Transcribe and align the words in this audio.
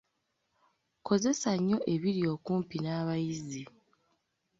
Kozesa 1.05 1.51
nnyo 1.57 1.77
ebiri 1.93 2.21
okumpi 2.33 2.77
n’abayizi. 2.81 3.63